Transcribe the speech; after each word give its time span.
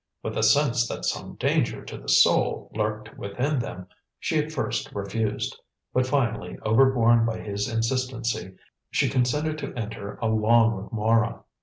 With 0.23 0.35
a 0.35 0.41
sense 0.41 0.87
that 0.87 1.05
some 1.05 1.35
danger 1.35 1.85
to 1.85 1.95
the 1.95 2.09
soul 2.09 2.71
lurked 2.73 3.15
within 3.19 3.59
them, 3.59 3.85
she 4.19 4.39
at 4.39 4.51
first 4.51 4.91
refused, 4.95 5.55
but 5.93 6.07
finally, 6.07 6.57
over 6.63 6.91
borne 6.91 7.23
by 7.23 7.37
his 7.37 7.71
insistency, 7.71 8.57
she 8.89 9.09
consented 9.11 9.59
to 9.59 9.75
enter 9.75 10.15
along 10.15 10.81
with 10.81 10.91
Mara. 10.91 11.43